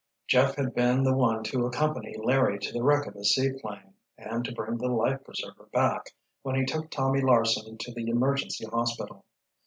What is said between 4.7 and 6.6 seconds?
the life preserver back, when